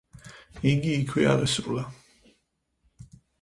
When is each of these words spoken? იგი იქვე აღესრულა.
იგი 0.69 0.95
იქვე 1.01 1.27
აღესრულა. 1.33 1.85